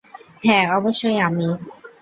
হ্যাঁ, 0.43 0.65
অবশ্যই 0.77 1.17
আমি। 1.19 1.47